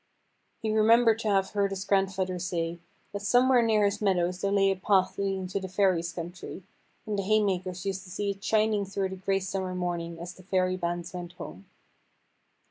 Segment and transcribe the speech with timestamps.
[0.63, 2.79] He remembered to have heard his grandfather say,
[3.13, 6.63] that somewhere near his meadows there lay a path leading to the Fairies' country,
[7.05, 10.41] and the haymakers used to see it shining through the grey Summer morning as the
[10.41, 11.67] Fairy bands went home.